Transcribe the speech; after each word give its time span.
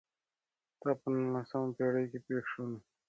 دا 0.81 0.91
په 1.01 1.07
نولسمه 1.17 1.69
پېړۍ 1.77 2.05
کې 2.11 2.19
پېښ 2.27 2.43
شول. 2.53 2.71